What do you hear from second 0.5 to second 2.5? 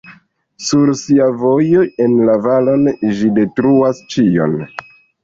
Sur sia vojo en la